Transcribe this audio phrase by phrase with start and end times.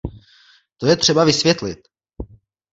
[0.77, 1.79] To je třeba vysvětlit.